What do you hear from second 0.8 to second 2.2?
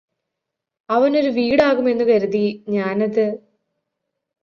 അവനൊരു വീടാകും എന്ന്